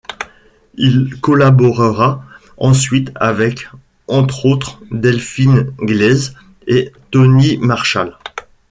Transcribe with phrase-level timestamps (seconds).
[0.79, 2.25] Il collaborera
[2.57, 3.67] ensuite avec,
[4.07, 6.33] entre autre, Delphine Gleize
[6.65, 8.17] et Tonie Marshall.